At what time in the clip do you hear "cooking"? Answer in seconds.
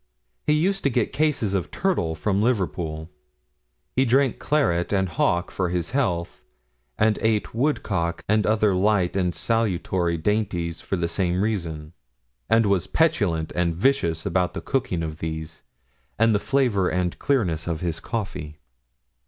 14.61-15.03